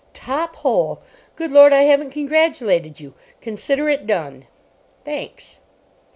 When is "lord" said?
1.51-1.73